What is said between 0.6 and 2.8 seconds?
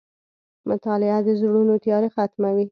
•مطالعه د زړونو تیاره ختموي.